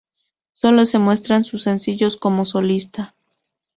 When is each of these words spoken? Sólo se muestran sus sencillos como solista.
Sólo 0.53 0.85
se 0.85 0.97
muestran 0.97 1.45
sus 1.45 1.61
sencillos 1.61 2.17
como 2.17 2.43
solista. 2.43 3.13